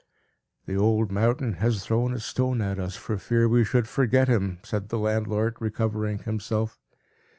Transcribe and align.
"The 0.65 0.75
old 0.75 1.11
mountain 1.11 1.53
has 1.61 1.85
thrown 1.85 2.15
a 2.15 2.19
stone 2.19 2.59
at 2.59 2.79
us, 2.79 2.95
for 2.95 3.19
fear 3.19 3.47
we 3.47 3.63
should 3.63 3.87
forget 3.87 4.27
him," 4.27 4.57
said 4.63 4.89
the 4.89 4.97
landlord, 4.97 5.57
recovering 5.59 6.17
himself. 6.17 6.79